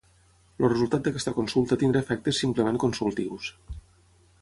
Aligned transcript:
El 0.61 0.71
resultat 0.71 1.09
d’aquesta 1.09 1.35
consulta 1.35 1.79
tindrà 1.83 2.03
efectes 2.07 2.43
simplement 2.45 2.83
consultius. 2.85 3.55